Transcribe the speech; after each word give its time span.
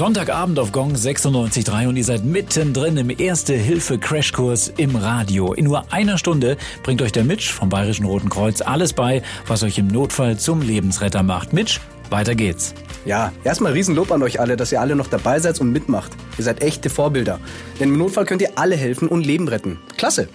Sonntagabend 0.00 0.58
auf 0.58 0.72
Gong 0.72 0.94
96.3 0.94 1.86
und 1.86 1.94
ihr 1.94 2.04
seid 2.04 2.24
mittendrin 2.24 2.96
im 2.96 3.10
Erste-Hilfe-Crashkurs 3.10 4.72
im 4.78 4.96
Radio. 4.96 5.52
In 5.52 5.66
nur 5.66 5.92
einer 5.92 6.16
Stunde 6.16 6.56
bringt 6.82 7.02
euch 7.02 7.12
der 7.12 7.22
Mitch 7.22 7.52
vom 7.52 7.68
Bayerischen 7.68 8.06
Roten 8.06 8.30
Kreuz 8.30 8.62
alles 8.62 8.94
bei, 8.94 9.20
was 9.46 9.62
euch 9.62 9.76
im 9.76 9.88
Notfall 9.88 10.38
zum 10.38 10.62
Lebensretter 10.62 11.22
macht. 11.22 11.52
Mitch, 11.52 11.80
weiter 12.08 12.34
geht's. 12.34 12.72
Ja, 13.04 13.30
erstmal 13.44 13.72
Riesenlob 13.72 14.10
an 14.10 14.22
euch 14.22 14.40
alle, 14.40 14.56
dass 14.56 14.72
ihr 14.72 14.80
alle 14.80 14.96
noch 14.96 15.08
dabei 15.08 15.38
seid 15.38 15.60
und 15.60 15.70
mitmacht. 15.70 16.12
Ihr 16.38 16.44
seid 16.44 16.62
echte 16.62 16.88
Vorbilder. 16.88 17.38
Denn 17.78 17.90
im 17.90 17.98
Notfall 17.98 18.24
könnt 18.24 18.40
ihr 18.40 18.52
alle 18.54 18.76
helfen 18.76 19.06
und 19.06 19.26
Leben 19.26 19.48
retten. 19.48 19.78
Klasse. 19.98 20.30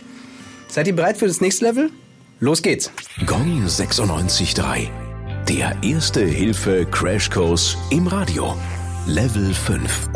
Seid 0.68 0.86
ihr 0.86 0.96
bereit 0.96 1.18
für 1.18 1.26
das 1.26 1.42
nächste 1.42 1.66
Level? 1.66 1.90
Los 2.40 2.62
geht's. 2.62 2.92
Gong 3.26 3.66
96.3. 3.66 4.90
Der 5.50 5.76
Erste-Hilfe-Crashkurs 5.82 7.78
im 7.90 8.06
Radio. 8.06 8.56
Level 9.08 9.54
5. 9.54 10.10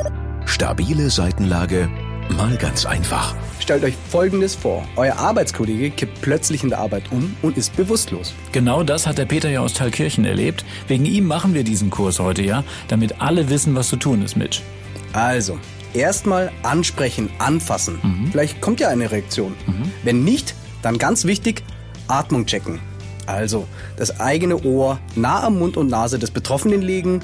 Stabile 0.46 1.12
Seitenlage, 1.12 1.88
mal 2.36 2.58
ganz 2.58 2.88
einfach. 2.88 3.36
Stellt 3.60 3.84
euch 3.84 3.94
Folgendes 4.10 4.56
vor. 4.56 4.84
Euer 4.96 5.16
Arbeitskollege 5.16 5.92
kippt 5.92 6.22
plötzlich 6.22 6.64
in 6.64 6.70
der 6.70 6.80
Arbeit 6.80 7.04
um 7.12 7.36
und 7.44 7.56
ist 7.56 7.78
bewusstlos. 7.78 8.34
Genau 8.52 8.82
das 8.82 9.06
hat 9.06 9.20
der 9.20 9.26
Peter 9.26 9.48
ja 9.48 9.60
aus 9.60 9.76
Thalkirchen 9.76 10.26
erlebt. 10.26 10.66
Wegen 10.88 11.06
ihm 11.06 11.26
machen 11.26 11.54
wir 11.54 11.64
diesen 11.64 11.92
Kurs 11.92 12.20
heute 12.20 12.42
ja, 12.42 12.64
damit 12.88 13.22
alle 13.22 13.52
wissen, 13.52 13.76
was 13.76 13.90
zu 13.90 13.96
tun 13.96 14.24
ist, 14.24 14.36
Mitch. 14.36 14.64
Also, 15.14 15.60
erstmal 15.94 16.52
ansprechen, 16.64 17.30
anfassen. 17.38 18.00
Vielleicht 18.32 18.60
kommt 18.60 18.80
ja 18.80 18.90
eine 18.90 19.12
Reaktion. 19.12 19.54
Wenn 20.04 20.24
nicht, 20.24 20.56
dann 20.82 20.98
ganz 20.98 21.26
wichtig, 21.26 21.62
Atmung 22.08 22.48
checken. 22.48 22.80
Also, 23.28 23.68
das 23.98 24.20
eigene 24.20 24.64
Ohr 24.64 25.00
nah 25.14 25.44
am 25.44 25.60
Mund 25.60 25.78
und 25.78 25.90
Nase 25.92 26.18
des 26.18 26.32
Betroffenen 26.32 26.82
legen, 26.82 27.22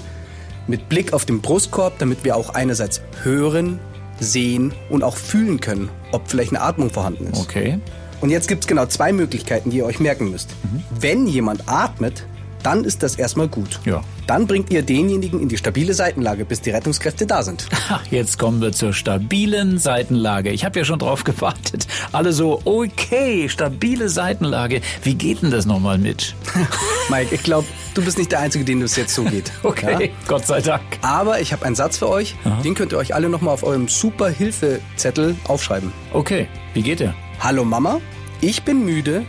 mit 0.67 0.89
Blick 0.89 1.13
auf 1.13 1.25
den 1.25 1.41
Brustkorb, 1.41 1.99
damit 1.99 2.23
wir 2.23 2.35
auch 2.35 2.49
einerseits 2.49 3.01
hören, 3.23 3.79
sehen 4.19 4.73
und 4.89 5.03
auch 5.03 5.17
fühlen 5.17 5.59
können, 5.59 5.89
ob 6.11 6.27
vielleicht 6.27 6.51
eine 6.51 6.61
Atmung 6.61 6.89
vorhanden 6.89 7.27
ist. 7.27 7.39
Okay. 7.39 7.79
Und 8.21 8.29
jetzt 8.29 8.47
gibt's 8.47 8.65
genau 8.65 8.85
zwei 8.85 9.11
Möglichkeiten, 9.11 9.69
die 9.69 9.77
ihr 9.77 9.85
euch 9.85 9.99
merken 9.99 10.31
müsst. 10.31 10.49
Wenn 10.89 11.27
jemand 11.27 11.67
atmet, 11.67 12.25
dann 12.65 12.83
ist 12.83 13.03
das 13.03 13.15
erstmal 13.15 13.47
gut. 13.47 13.79
Ja. 13.85 14.01
Dann 14.25 14.47
bringt 14.47 14.71
ihr 14.71 14.81
denjenigen 14.81 15.39
in 15.39 15.49
die 15.49 15.57
stabile 15.57 15.93
Seitenlage, 15.93 16.45
bis 16.45 16.61
die 16.61 16.71
Rettungskräfte 16.71 17.25
da 17.27 17.43
sind. 17.43 17.67
Ha, 17.89 18.01
Jetzt 18.09 18.39
kommen 18.39 18.61
wir 18.61 18.71
zur 18.71 18.93
stabilen 18.93 19.77
Seitenlage. 19.77 20.49
Ich 20.49 20.65
habe 20.65 20.79
ja 20.79 20.85
schon 20.85 20.97
drauf 20.97 21.23
gewartet. 21.23 21.85
Alle 22.11 22.33
so, 22.33 22.59
okay, 22.65 23.47
stabile 23.47 24.09
Seitenlage. 24.09 24.81
Wie 25.03 25.13
geht 25.13 25.43
denn 25.43 25.51
das 25.51 25.67
nochmal, 25.67 25.99
Mitch? 25.99 26.33
Mike, 27.11 27.35
ich 27.35 27.43
glaube, 27.43 27.67
du 27.93 28.03
bist 28.03 28.17
nicht 28.17 28.31
der 28.31 28.39
Einzige, 28.39 28.65
dem 28.65 28.79
das 28.81 28.95
jetzt 28.95 29.13
so 29.13 29.23
geht. 29.23 29.51
Okay, 29.61 30.05
Ja? 30.07 30.11
Gott 30.27 30.47
sei 30.47 30.61
Dank. 30.61 30.81
Aber 31.03 31.39
ich 31.41 31.53
habe 31.53 31.63
einen 31.63 31.75
Satz 31.75 31.99
für 31.99 32.09
euch, 32.09 32.35
den 32.63 32.73
könnt 32.73 32.91
ihr 32.91 32.97
euch 32.97 33.13
alle 33.13 33.29
nochmal 33.29 33.53
auf 33.53 33.61
eurem 33.63 33.87
Super-Hilfe-Zettel 33.87 35.35
aufschreiben. 35.47 35.91
Okay, 36.13 36.47
wie 36.73 36.81
geht 36.81 36.99
der? 37.01 37.13
Hallo 37.39 37.63
Mama, 37.63 38.01
ich 38.41 38.63
bin 38.63 38.83
müde, 38.83 39.23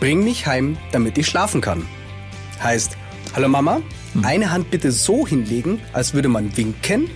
bring 0.00 0.24
mich 0.24 0.46
heim, 0.48 0.76
damit 0.90 1.16
ich 1.18 1.26
schlafen 1.28 1.60
kann. 1.60 1.86
Heißt, 2.62 2.96
hallo 3.34 3.48
Mama, 3.48 3.80
eine 4.22 4.50
Hand 4.50 4.70
bitte 4.70 4.92
so 4.92 5.26
hinlegen, 5.26 5.80
als 5.92 6.12
würde 6.12 6.28
man 6.28 6.56
winken. 6.56 7.08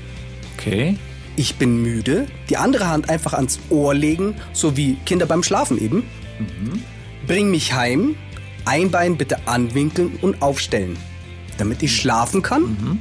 Okay. 0.56 0.97
Ich 1.37 1.56
bin 1.56 1.83
müde, 1.83 2.27
die 2.48 2.56
andere 2.56 2.89
Hand 2.89 3.11
einfach 3.11 3.34
ans 3.34 3.59
Ohr 3.69 3.92
legen, 3.92 4.37
so 4.53 4.77
wie 4.77 4.95
Kinder 5.05 5.27
beim 5.27 5.42
Schlafen 5.42 5.78
eben. 5.78 6.05
Bring 7.27 7.50
mich 7.50 7.75
heim, 7.75 8.15
ein 8.65 8.91
Bein 8.91 9.17
bitte 9.17 9.47
anwinkeln 9.47 10.19
und 10.22 10.41
aufstellen, 10.41 10.97
damit 11.59 11.83
ich 11.83 11.95
schlafen 11.95 12.41
kann. 12.41 13.00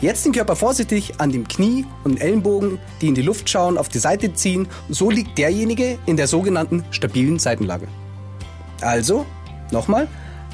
Jetzt 0.00 0.24
den 0.24 0.32
Körper 0.32 0.56
vorsichtig 0.56 1.14
an 1.18 1.32
dem 1.32 1.48
Knie 1.48 1.84
und 2.04 2.20
Ellenbogen, 2.20 2.78
die 3.00 3.08
in 3.08 3.14
die 3.14 3.22
Luft 3.22 3.50
schauen, 3.50 3.76
auf 3.76 3.88
die 3.88 3.98
Seite 3.98 4.34
ziehen. 4.34 4.68
So 4.88 5.10
liegt 5.10 5.36
derjenige 5.36 5.98
in 6.06 6.16
der 6.16 6.28
sogenannten 6.28 6.84
stabilen 6.90 7.38
Seitenlage. 7.38 7.88
Also, 8.80 9.26
nochmal. 9.70 10.08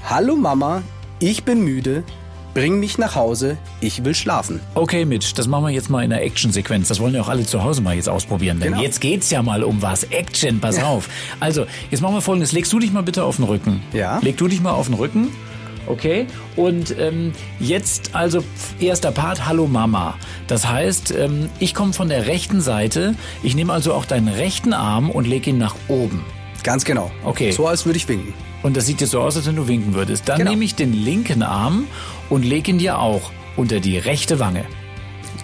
Hallo 0.08 0.36
Mama, 0.36 0.82
ich 1.20 1.44
bin 1.44 1.62
müde. 1.62 2.02
Bring 2.52 2.80
mich 2.80 2.98
nach 2.98 3.14
Hause, 3.14 3.58
ich 3.80 4.04
will 4.04 4.12
schlafen. 4.14 4.58
Okay, 4.74 5.04
Mitch, 5.04 5.34
das 5.36 5.46
machen 5.46 5.66
wir 5.66 5.70
jetzt 5.70 5.88
mal 5.88 6.02
in 6.02 6.10
der 6.10 6.24
Action-Sequenz. 6.24 6.88
Das 6.88 6.98
wollen 6.98 7.14
ja 7.14 7.20
auch 7.22 7.28
alle 7.28 7.46
zu 7.46 7.62
Hause 7.62 7.80
mal 7.80 7.94
jetzt 7.94 8.08
ausprobieren. 8.08 8.58
Denn 8.58 8.72
Genau. 8.72 8.82
jetzt 8.82 9.00
geht's 9.00 9.30
ja 9.30 9.40
mal 9.40 9.62
um 9.62 9.80
was. 9.82 10.02
Action, 10.04 10.58
pass 10.58 10.82
auf. 10.82 11.08
Also, 11.38 11.66
jetzt 11.92 12.00
machen 12.00 12.14
wir 12.14 12.20
folgendes. 12.20 12.50
Legst 12.50 12.72
du 12.72 12.80
dich 12.80 12.90
mal 12.92 13.04
bitte 13.04 13.22
auf 13.22 13.36
den 13.36 13.44
Rücken. 13.44 13.80
Ja. 13.92 14.18
Leg 14.18 14.36
du 14.36 14.48
dich 14.48 14.60
mal 14.60 14.72
auf 14.72 14.86
den 14.86 14.94
Rücken. 14.96 15.28
Okay. 15.86 16.26
Und 16.56 16.92
ähm, 16.98 17.32
jetzt 17.60 18.16
also 18.16 18.42
erster 18.80 19.12
Part, 19.12 19.46
Hallo 19.46 19.68
Mama. 19.68 20.16
Das 20.48 20.66
heißt, 20.68 21.12
ähm, 21.16 21.48
ich 21.60 21.72
komme 21.72 21.92
von 21.92 22.08
der 22.08 22.26
rechten 22.26 22.60
Seite. 22.60 23.14
Ich 23.44 23.54
nehme 23.54 23.72
also 23.72 23.94
auch 23.94 24.04
deinen 24.06 24.26
rechten 24.28 24.72
Arm 24.72 25.08
und 25.10 25.24
lege 25.28 25.50
ihn 25.50 25.58
nach 25.58 25.76
oben. 25.86 26.24
Ganz 26.62 26.84
genau. 26.84 27.10
Okay. 27.24 27.50
So 27.52 27.66
als 27.66 27.86
würde 27.86 27.96
ich 27.96 28.08
winken. 28.08 28.34
Und 28.62 28.76
das 28.76 28.86
sieht 28.86 29.00
jetzt 29.00 29.10
so 29.10 29.20
aus, 29.20 29.36
als 29.36 29.46
wenn 29.46 29.56
du 29.56 29.66
winken 29.68 29.94
würdest. 29.94 30.28
Dann 30.28 30.38
Genau. 30.38 30.50
nehme 30.50 30.64
ich 30.64 30.74
den 30.74 30.92
linken 30.92 31.42
Arm 31.42 31.86
und 32.28 32.44
lege 32.44 32.70
ihn 32.70 32.78
dir 32.78 32.98
auch 32.98 33.30
unter 33.56 33.80
die 33.80 33.96
rechte 33.98 34.38
Wange. 34.38 34.64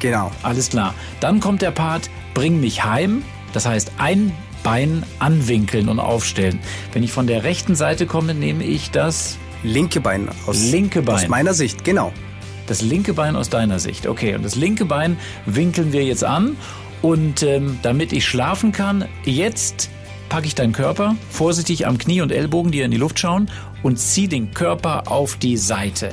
Genau. 0.00 0.31
Alles 0.43 0.69
klar. 0.69 0.94
Dann 1.21 1.41
kommt 1.41 1.62
der 1.62 1.71
Part, 1.71 2.10
bring 2.34 2.60
mich 2.60 2.84
heim. 2.84 3.22
Das 3.53 3.66
heißt, 3.66 3.93
ein 3.99 4.32
Bein 4.62 5.04
anwinkeln 5.21 5.88
und 5.88 6.00
aufstellen. 6.00 6.59
Wenn 6.93 7.03
ich 7.03 7.12
von 7.12 7.27
der 7.27 7.44
rechten 7.44 7.75
Seite 7.77 8.04
komme, 8.06 8.34
nehme 8.34 8.65
ich 8.65 8.91
das, 8.91 9.38
Linke 9.62 10.00
Bein 10.00 10.28
aus, 10.47 10.71
Linke 10.71 11.03
Bein. 11.03 11.15
aus 11.15 11.28
meiner 11.28 11.54
Sicht, 11.54 11.83
genau. 11.84 12.12
das 12.66 12.83
linke 12.83 13.15
Bein 13.15 13.37
aus 13.37 13.48
deiner 13.48 13.78
Sicht. 13.78 14.06
Okay, 14.09 14.34
und 14.34 14.44
das 14.44 14.54
linke 14.56 14.84
Bein 14.84 15.16
winkeln 15.47 15.93
wir 15.93 16.04
jetzt 16.04 16.25
an. 16.25 16.56
Und 17.00 17.43
ähm, 17.44 17.78
damit 17.83 18.12
ich 18.12 18.27
schlafen 18.27 18.72
kann, 18.72 19.04
jetzt 19.25 19.88
packe 20.29 20.47
ich 20.47 20.55
deinen 20.55 20.73
Körper 20.73 21.17
vorsichtig 21.31 21.87
am 21.87 21.99
Knie 21.99 22.21
und 22.21 22.33
Ellbogen, 22.33 22.73
die 22.73 22.81
in 22.81 22.91
die 22.91 22.97
Luft 22.97 23.19
schauen, 23.19 23.51
und 23.83 23.99
zieh 23.99 24.29
den 24.29 24.53
Körper 24.53 25.11
auf 25.11 25.37
die 25.37 25.57
Seite. 25.57 26.11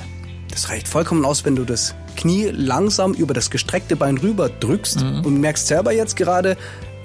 Das 0.51 0.69
reicht 0.69 0.87
vollkommen 0.87 1.25
aus, 1.25 1.45
wenn 1.45 1.55
du 1.55 1.63
das 1.65 1.95
Knie 2.15 2.49
langsam 2.51 3.13
über 3.13 3.33
das 3.33 3.49
gestreckte 3.49 3.95
Bein 3.95 4.17
rüber 4.19 4.49
drückst 4.49 5.01
Mhm. 5.03 5.25
und 5.25 5.39
merkst 5.41 5.65
selber 5.67 5.91
jetzt 5.93 6.15
gerade 6.15 6.57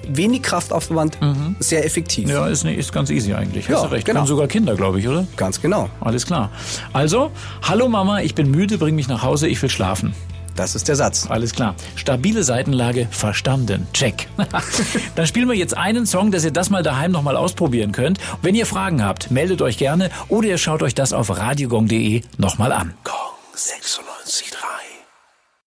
wenig 0.07 0.43
Kraftaufwand, 0.43 1.19
sehr 1.61 1.85
effektiv. 1.85 2.27
Mhm. 2.27 2.31
Ja, 2.31 2.47
ist, 2.47 2.65
nicht- 2.65 2.79
ist 2.79 2.93
ganz 2.93 3.11
easy 3.11 3.33
eigentlich. 3.35 3.69
Hast 3.69 3.83
Ja, 3.83 3.87
du 3.89 3.93
recht. 3.93 4.05
genau. 4.07 4.21
Können 4.21 4.27
sogar 4.27 4.47
Kinder, 4.49 4.75
glaube 4.75 5.01
ich, 5.01 5.09
oder? 5.09 5.27
Ganz 5.37 5.61
genau. 5.61 5.89
Alles 6.01 6.27
klar. 6.27 6.51
Also, 6.93 7.31
hallo 7.63 7.89
Mama, 7.89 8.21
ich 8.21 8.35
bin 8.35 8.51
müde, 8.51 8.79
bring 8.79 8.95
mich 8.95 9.09
nach 9.09 9.23
Hause, 9.23 9.49
ich 9.49 9.61
will 9.63 9.71
schlafen. 9.71 10.15
Das 10.59 10.75
ist 10.75 10.89
der 10.89 10.97
Satz. 10.97 11.29
Alles 11.31 11.53
klar. 11.53 11.77
Stabile 11.95 12.43
Seitenlage, 12.43 13.07
verstanden. 13.13 13.87
Check. 13.93 14.27
Dann 15.15 15.25
spielen 15.25 15.49
wir 15.49 15.55
jetzt 15.55 15.77
einen 15.77 16.05
Song, 16.05 16.33
dass 16.33 16.45
ihr 16.45 16.51
das 16.51 16.69
mal 16.69 16.83
daheim 16.83 17.13
nochmal 17.13 17.37
ausprobieren 17.37 17.93
könnt. 17.93 18.19
Wenn 18.43 18.57
ihr 18.57 18.67
Fragen 18.67 19.05
habt, 19.05 19.31
meldet 19.31 19.63
euch 19.63 19.79
gerne 19.79 20.11
oder 20.27 20.49
ihr 20.49 20.59
schaut 20.59 20.83
euch 20.83 20.97
das 20.97 21.13
auf 21.13 21.31
radiogong.de 21.31 22.23
nochmal 22.39 22.73
an. 22.73 22.95
Gong 23.05 23.15
96. 23.55 24.48